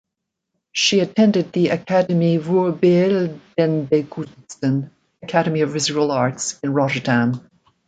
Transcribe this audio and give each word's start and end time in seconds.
She 0.71 0.99
attended 0.99 1.51
the 1.51 1.69
Academie 1.69 2.37
voor 2.39 2.71
Beeldende 2.71 4.03
Kunsten 4.09 4.89
(Academy 5.21 5.61
of 5.61 5.69
Visual 5.73 6.09
Arts) 6.11 6.59
in 6.63 6.73
Rotterdam. 6.73 7.47